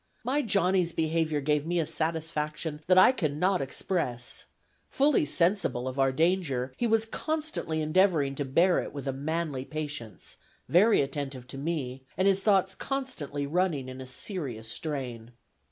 [0.23, 4.45] My Johnny's behavior gave me a satisfaction that I cannot express;
[4.89, 9.63] fully sensible of our danger, he was constantly endeavoring to bear it with a manly
[9.63, 10.37] patience,
[10.67, 15.33] very attentive to me, and his thoughts constantly running in a serious strain."